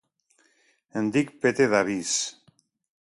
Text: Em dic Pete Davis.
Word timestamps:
Em 1.01 1.11
dic 1.17 1.29
Pete 1.45 1.67
Davis. 1.75 2.17